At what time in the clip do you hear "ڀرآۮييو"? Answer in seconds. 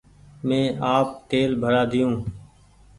1.61-2.09